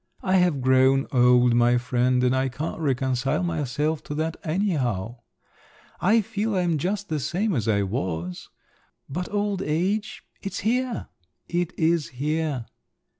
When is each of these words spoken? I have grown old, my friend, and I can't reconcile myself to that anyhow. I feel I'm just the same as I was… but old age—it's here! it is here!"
I 0.23 0.37
have 0.37 0.61
grown 0.63 1.05
old, 1.11 1.53
my 1.53 1.77
friend, 1.77 2.23
and 2.23 2.35
I 2.35 2.49
can't 2.49 2.79
reconcile 2.81 3.43
myself 3.43 4.01
to 4.05 4.15
that 4.15 4.35
anyhow. 4.43 5.19
I 5.99 6.21
feel 6.21 6.55
I'm 6.55 6.79
just 6.79 7.07
the 7.07 7.19
same 7.19 7.53
as 7.53 7.67
I 7.67 7.83
was… 7.83 8.49
but 9.07 9.31
old 9.31 9.61
age—it's 9.61 10.61
here! 10.61 11.09
it 11.47 11.71
is 11.77 12.07
here!" 12.07 12.65